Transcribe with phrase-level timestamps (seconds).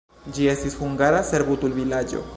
[0.37, 2.29] Ĝi estis hungara servutulvilaĝo.